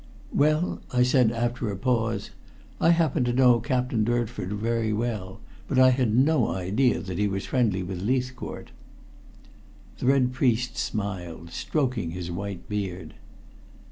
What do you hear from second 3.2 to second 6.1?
to know Captain Durnford very well, but I